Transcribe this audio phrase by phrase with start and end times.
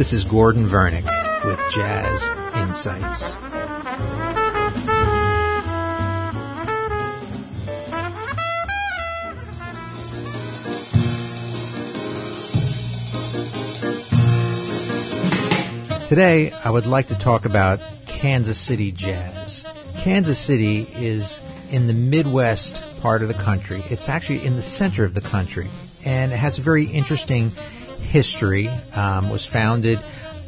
[0.00, 1.04] This is Gordon Vernick
[1.44, 3.34] with Jazz Insights.
[16.08, 19.66] Today, I would like to talk about Kansas City jazz.
[19.98, 23.84] Kansas City is in the Midwest part of the country.
[23.90, 25.68] It's actually in the center of the country,
[26.06, 27.52] and it has a very interesting
[28.10, 28.68] history.
[28.94, 29.98] Um, was founded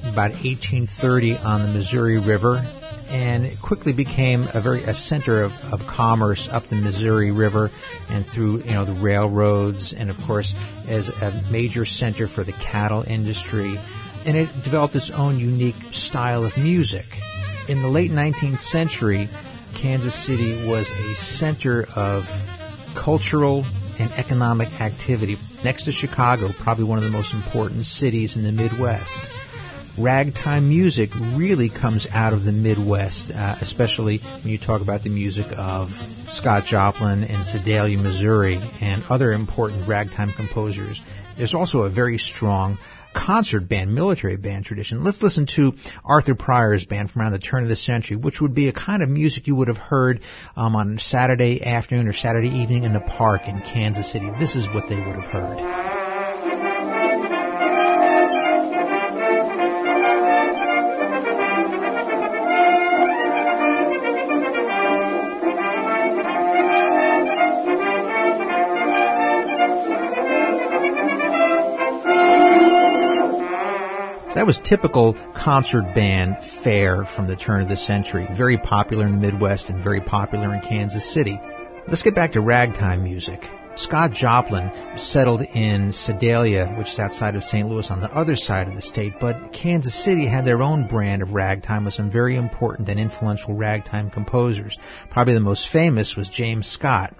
[0.02, 2.66] about 1830 on the Missouri River,
[3.08, 7.70] and it quickly became a very a center of, of commerce up the Missouri River
[8.10, 10.54] and through you know the railroads, and of course
[10.88, 13.78] as a major center for the cattle industry
[14.24, 17.06] and it developed its own unique style of music.
[17.68, 19.28] In the late 19th century,
[19.74, 22.48] Kansas City was a center of
[22.94, 23.64] cultural
[23.98, 25.38] and economic activity.
[25.64, 29.28] Next to Chicago, probably one of the most important cities in the Midwest.
[29.96, 35.10] Ragtime music really comes out of the Midwest, uh, especially when you talk about the
[35.10, 41.02] music of Scott Joplin and Sedalia, Missouri, and other important ragtime composers.
[41.36, 42.78] There's also a very strong
[43.12, 45.04] concert band, military band tradition.
[45.04, 45.74] Let's listen to
[46.04, 49.02] Arthur Pryor's band from around the turn of the century, which would be a kind
[49.02, 50.20] of music you would have heard
[50.56, 54.30] um, on Saturday afternoon or Saturday evening in the park in Kansas City.
[54.38, 55.91] This is what they would have heard.
[74.42, 78.26] That was typical concert band fare from the turn of the century.
[78.32, 81.40] Very popular in the Midwest and very popular in Kansas City.
[81.86, 83.48] Let's get back to ragtime music.
[83.74, 87.68] Scott Joplin settled in Sedalia, which is outside of St.
[87.68, 91.22] Louis on the other side of the state, but Kansas City had their own brand
[91.22, 94.78] of ragtime with some very important and influential ragtime composers.
[95.10, 97.14] Probably the most famous was James Scott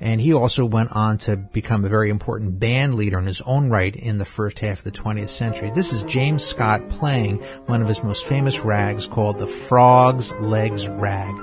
[0.00, 3.70] and he also went on to become a very important band leader in his own
[3.70, 5.70] right in the first half of the 20th century.
[5.74, 10.88] This is James Scott playing one of his most famous rags called the Frog's Legs
[10.88, 11.34] Rag,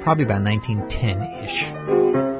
[0.00, 2.37] probably about 1910-ish.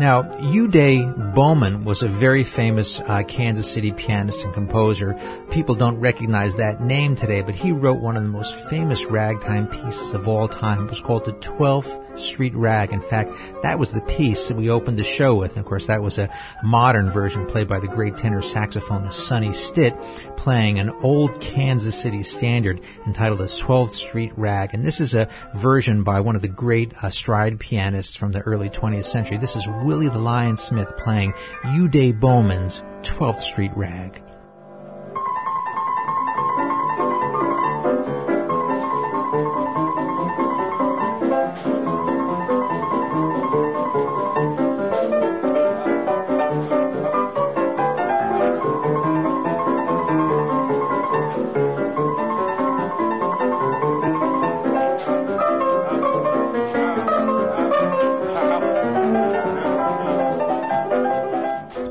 [0.00, 1.06] Now, Euday
[1.38, 5.16] Bowman was a very famous uh, Kansas City pianist and composer.
[5.52, 9.68] People don't recognize that name today, but he wrote one of the most famous ragtime
[9.68, 10.86] pieces of all time.
[10.86, 12.92] It was called the 12th Street Rag.
[12.92, 13.32] In fact,
[13.62, 15.52] that was the piece that we opened the show with.
[15.52, 16.28] And of course, that was a
[16.62, 19.96] modern version played by the great tenor saxophonist Sonny Stitt,
[20.36, 24.74] playing an old Kansas City standard entitled the 12th Street Rag.
[24.74, 28.40] And this is a version by one of the great uh, stride pianists from the
[28.40, 29.36] early 20th century.
[29.36, 31.27] This is Willie the Lion Smith playing
[31.64, 34.27] Euday Bowman's 12th Street Rag.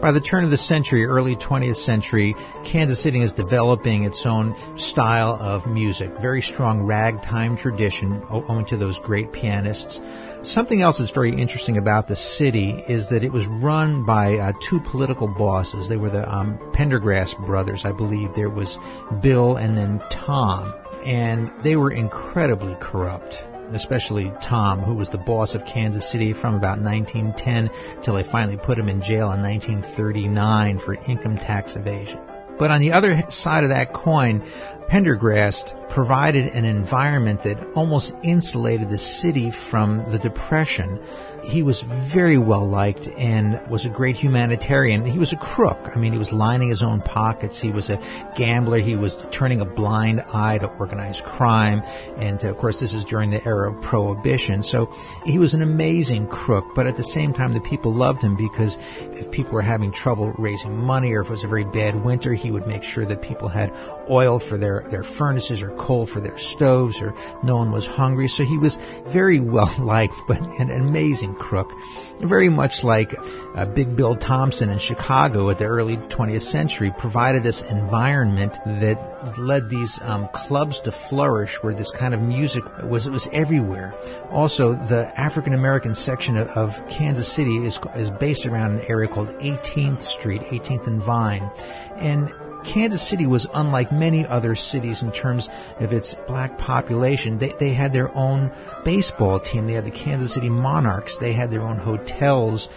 [0.07, 4.55] By the turn of the century, early 20th century, Kansas City is developing its own
[4.77, 6.09] style of music.
[6.19, 10.01] Very strong ragtime tradition owing to those great pianists.
[10.43, 14.53] Something else that's very interesting about the city is that it was run by uh,
[14.61, 15.89] two political bosses.
[15.89, 18.33] They were the um, Pendergrass brothers, I believe.
[18.33, 18.79] There was
[19.19, 20.73] Bill and then Tom.
[21.05, 26.55] And they were incredibly corrupt especially Tom, who was the boss of Kansas City from
[26.55, 27.69] about 1910
[28.01, 32.19] till they finally put him in jail in 1939 for income tax evasion.
[32.57, 34.43] But on the other side of that coin,
[34.87, 40.99] Pendergast provided an environment that almost insulated the city from the Depression.
[41.43, 45.05] He was very well liked and was a great humanitarian.
[45.05, 45.91] He was a crook.
[45.95, 47.59] I mean, he was lining his own pockets.
[47.59, 47.99] He was a
[48.35, 48.79] gambler.
[48.79, 51.81] He was turning a blind eye to organized crime.
[52.17, 54.61] And of course, this is during the era of prohibition.
[54.63, 54.93] So
[55.25, 58.77] he was an amazing crook, but at the same time, the people loved him because
[59.13, 62.33] if people were having trouble raising money or if it was a very bad winter,
[62.33, 63.73] he would make sure that people had
[64.09, 67.13] oil for their their, furnaces or coal for their stoves or
[67.43, 68.27] no one was hungry.
[68.27, 71.71] So he was very well liked, but an amazing crook.
[72.19, 73.15] Very much like
[73.55, 79.37] uh, Big Bill Thompson in Chicago at the early 20th century provided this environment that
[79.37, 83.95] led these um, clubs to flourish where this kind of music was, it was everywhere.
[84.31, 89.07] Also, the African American section of, of Kansas City is, is based around an area
[89.07, 91.49] called 18th Street, 18th and Vine.
[91.95, 92.33] And
[92.63, 95.49] Kansas City was unlike many other cities in terms
[95.79, 97.37] of its black population.
[97.37, 98.51] They, they had their own
[98.83, 99.67] baseball team.
[99.67, 101.17] They had the Kansas City Monarchs.
[101.17, 102.69] They had their own hotels.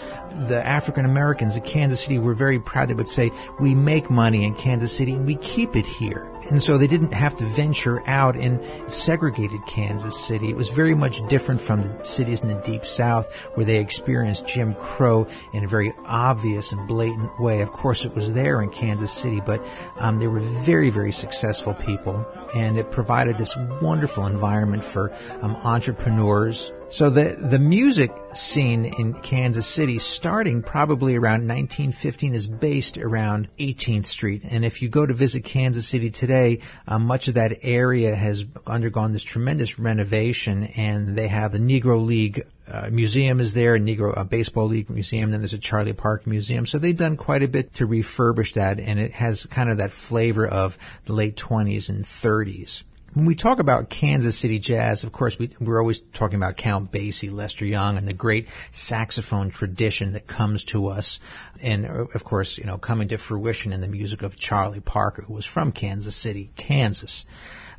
[0.49, 2.88] The African Americans in Kansas City were very proud.
[2.88, 6.26] They would say, we make money in Kansas City and we keep it here.
[6.48, 10.50] And so they didn't have to venture out in segregated Kansas City.
[10.50, 14.46] It was very much different from the cities in the deep south where they experienced
[14.46, 17.60] Jim Crow in a very obvious and blatant way.
[17.60, 19.64] Of course, it was there in Kansas City, but
[19.98, 25.54] um, they were very, very successful people and it provided this wonderful environment for um,
[25.56, 32.98] entrepreneurs, so the the music scene in Kansas City, starting probably around 1915, is based
[32.98, 34.42] around 18th Street.
[34.44, 38.44] And if you go to visit Kansas City today, uh, much of that area has
[38.66, 43.81] undergone this tremendous renovation, and they have the Negro League uh, museum is there, a
[43.81, 46.66] Negro uh, Baseball League museum, then there's a Charlie Park museum.
[46.66, 49.90] So they've done quite a bit to refurbish that, and it has kind of that
[49.90, 52.84] flavor of the late 20s and 30s.
[53.12, 56.93] When we talk about Kansas City jazz, of course, we, are always talking about Count
[56.93, 61.19] Basie, Lester Young, and the great saxophone tradition that comes to us.
[61.61, 65.35] And of course, you know, coming to fruition in the music of Charlie Parker, who
[65.35, 67.25] was from Kansas City, Kansas.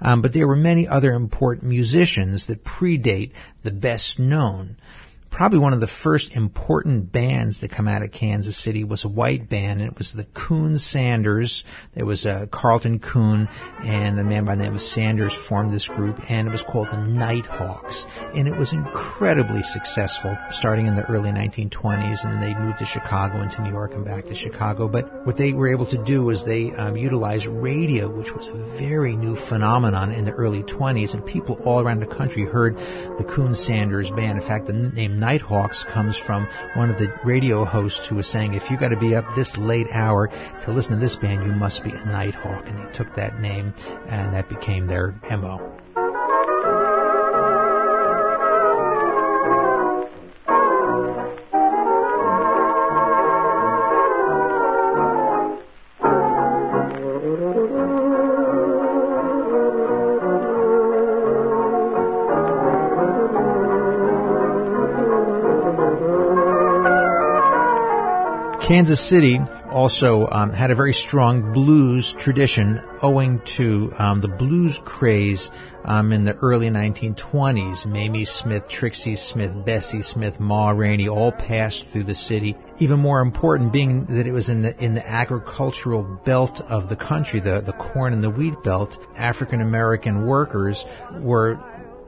[0.02, 3.32] Um, but there were many other important musicians that predate
[3.64, 4.76] the best known
[5.32, 9.08] probably one of the first important bands to come out of Kansas City was a
[9.08, 11.64] white band, and it was the Coon Sanders.
[11.96, 13.48] There was uh, Carleton Coon,
[13.82, 16.92] and a man by the name of Sanders formed this group, and it was called
[16.92, 18.06] the Nighthawks.
[18.36, 22.86] And it was incredibly successful, starting in the early 1920s, and then they moved to
[22.86, 24.90] Chicago and to New York and back to Chicago.
[24.90, 28.54] But what they were able to do was they um, utilized radio, which was a
[28.54, 32.78] very new phenomenon in the early 20s, and people all around the country heard
[33.18, 34.38] the Coon Sanders band.
[34.38, 38.56] In fact, the name Nighthawks comes from one of the radio hosts who was saying,
[38.56, 40.32] if you got to be up this late hour
[40.62, 42.68] to listen to this band, you must be a Nighthawk.
[42.68, 43.74] And they took that name
[44.08, 45.81] and that became their MO.
[68.72, 69.38] Kansas City
[69.70, 75.52] also um, had a very strong blues tradition owing to um, the blues craze
[75.84, 77.86] um, in the early 1920s.
[77.86, 82.56] Mamie Smith, Trixie Smith, Bessie Smith, Ma Rainey all passed through the city.
[82.80, 86.96] Even more important being that it was in the, in the agricultural belt of the
[86.96, 90.86] country, the, the corn and the wheat belt, African American workers
[91.20, 91.60] were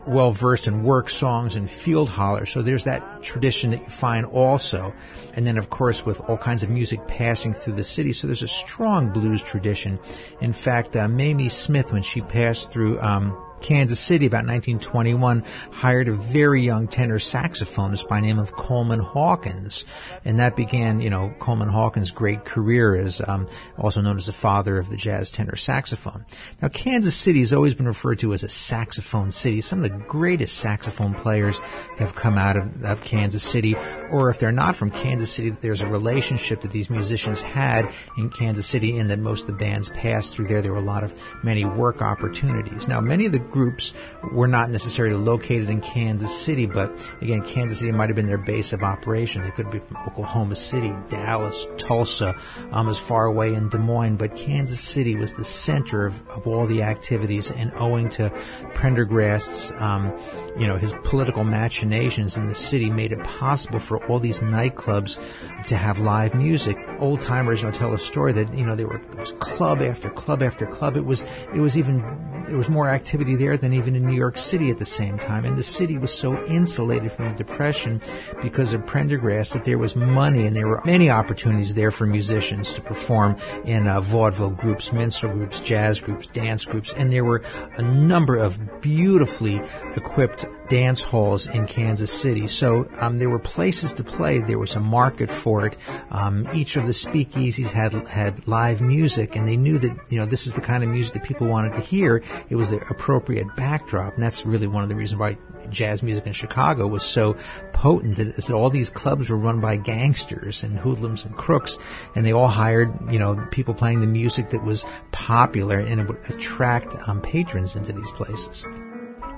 [0.07, 2.51] well versed in work songs and field hollers.
[2.51, 4.93] So there's that tradition that you find also.
[5.33, 8.13] And then, of course, with all kinds of music passing through the city.
[8.13, 9.99] So there's a strong blues tradition.
[10.41, 16.09] In fact, uh, Mamie Smith, when she passed through, um, Kansas City about 1921 hired
[16.09, 19.85] a very young tenor saxophonist by name of Coleman Hawkins,
[20.25, 24.33] and that began, you know, Coleman Hawkins' great career as um, also known as the
[24.33, 26.25] father of the jazz tenor saxophone.
[26.61, 29.61] Now, Kansas City has always been referred to as a saxophone city.
[29.61, 31.59] Some of the greatest saxophone players
[31.97, 33.75] have come out of, of Kansas City,
[34.09, 38.29] or if they're not from Kansas City, there's a relationship that these musicians had in
[38.29, 40.61] Kansas City, in that most of the bands passed through there.
[40.61, 42.89] There were a lot of many work opportunities.
[42.89, 43.93] Now, many of the groups
[44.33, 46.91] were not necessarily located in Kansas City, but
[47.21, 49.43] again, Kansas City might have been their base of operation.
[49.43, 52.35] They could be from Oklahoma City, Dallas, Tulsa,
[52.71, 56.47] um, as far away in Des Moines, but Kansas City was the center of, of
[56.47, 58.29] all the activities, and owing to
[58.73, 60.11] Prendergast's, um,
[60.57, 65.19] you know, his political machinations in the city made it possible for all these nightclubs
[65.67, 66.77] to have live music.
[66.99, 68.99] Old timers, you know, tell a story that, you know, there were,
[69.39, 70.97] club after club after club.
[70.97, 71.23] It was,
[71.53, 71.99] it was even,
[72.47, 75.45] there was more activity there than even in New York City at the same time.
[75.45, 78.01] And the city was so insulated from the Depression
[78.41, 82.73] because of Prendergast that there was money and there were many opportunities there for musicians
[82.73, 87.41] to perform in uh, vaudeville groups, minstrel groups, jazz groups, dance groups, and there were
[87.77, 89.61] a number of beautifully
[89.95, 92.47] equipped dance halls in Kansas City.
[92.47, 94.39] So um, there were places to play.
[94.39, 95.77] There was a market for it.
[96.11, 100.25] Um, each of the speakeasies had had live music, and they knew that you know
[100.25, 102.23] this is the kind of music that people wanted to hear.
[102.49, 105.37] It was the appropriate backdrop, and that's really one of the reasons why
[105.69, 107.35] jazz music in Chicago was so
[107.71, 111.77] potent that, that all these clubs were run by gangsters and hoodlums and crooks,
[112.15, 116.07] and they all hired you know people playing the music that was popular and it
[116.07, 118.65] would attract um, patrons into these places.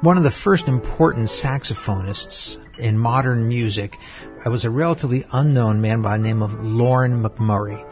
[0.05, 3.97] One of the first important saxophonists in modern music
[4.45, 7.83] was a relatively unknown man by the name of Loren McMurray.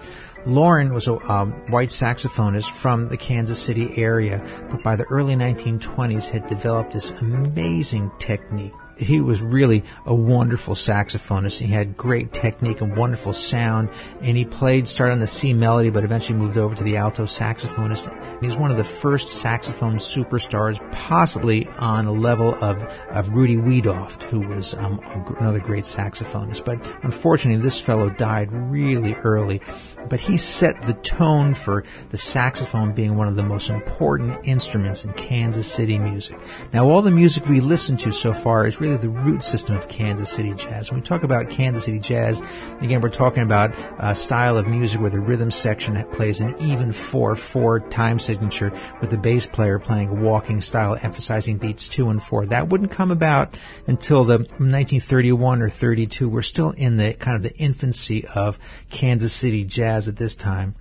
[0.46, 5.36] Loren was a um, white saxophonist from the Kansas City area, but by the early
[5.36, 11.60] 1920s had developed this amazing technique he was really a wonderful saxophonist.
[11.60, 13.90] He had great technique and wonderful sound,
[14.22, 17.26] and he played, started on the C melody, but eventually moved over to the alto
[17.26, 18.40] saxophonist.
[18.40, 23.58] He was one of the first saxophone superstars, possibly on a level of, of Rudy
[23.58, 25.00] Wiedoeft, who was um,
[25.40, 26.66] another great saxophonist.
[26.66, 29.62] But unfortunately, this fellow died really early.
[30.10, 35.06] But he set the tone for the saxophone being one of the most important instruments
[35.06, 36.38] in Kansas City music.
[36.74, 39.88] Now, all the music we listen to so far is really the root system of
[39.88, 40.92] Kansas City jazz.
[40.92, 42.42] When we talk about Kansas City jazz,
[42.82, 46.90] again, we're talking about a style of music where the rhythm section plays an even
[46.90, 48.72] 4-4 time signature
[49.02, 52.48] with the bass player playing a walking style emphasizing beats 2 and 4.
[52.48, 53.58] That wouldn't come about
[53.88, 56.30] until the 1931 or 32.
[56.30, 58.60] We're still in the kind of the infancy of
[58.90, 60.76] Kansas City jazz at this time.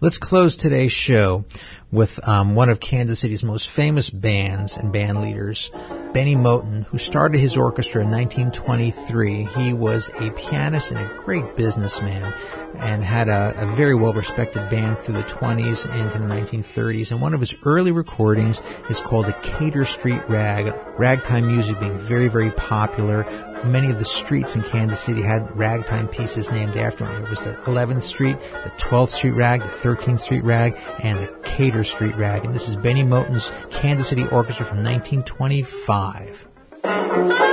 [0.00, 1.44] Let's close today's show
[1.90, 5.72] with um, one of Kansas City's most famous bands and band leaders,
[6.12, 9.44] Bennie Moten, who started his orchestra in 1923.
[9.44, 12.32] He was a pianist and a great businessman
[12.76, 17.10] and had a, a very well respected band through the 20s into the 1930s.
[17.10, 21.98] And one of his early recordings is called the Kater Street Rag, ragtime music being
[21.98, 23.24] very, very popular.
[23.64, 27.22] Many of the streets in Kansas City had ragtime pieces named after him.
[27.22, 31.28] There was the 11th Street, the 12th Street Rag, the 13th Street Rag, and the
[31.44, 32.44] Kater Street Rag.
[32.44, 37.47] And this is Bennie Moten's Kansas City Orchestra from 1925.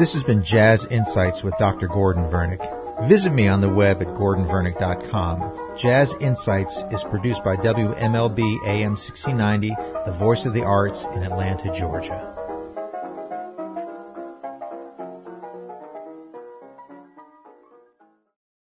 [0.00, 1.86] This has been Jazz Insights with Dr.
[1.86, 3.06] Gordon Vernick.
[3.06, 5.76] Visit me on the web at gordonvernick.com.
[5.76, 9.76] Jazz Insights is produced by WMLB AM 1690,
[10.06, 12.39] the voice of the arts in Atlanta, Georgia.